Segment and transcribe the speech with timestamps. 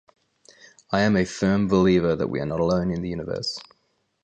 [0.91, 3.59] I am a firm believer that we are not alone in the universe.